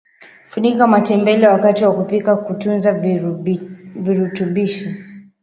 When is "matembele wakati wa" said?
0.87-1.93